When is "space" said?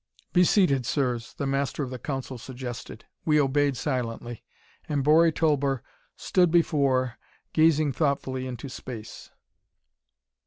8.67-9.29